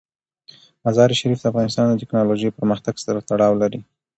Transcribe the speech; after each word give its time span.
مزارشریف 0.85 1.37
د 1.41 1.45
افغانستان 1.51 1.85
د 1.89 1.93
تکنالوژۍ 2.01 2.49
پرمختګ 2.57 2.95
سره 3.05 3.25
تړاو 3.29 3.59
لري. 3.61 3.79